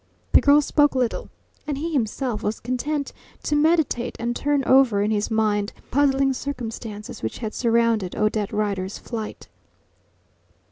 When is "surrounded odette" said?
7.53-8.51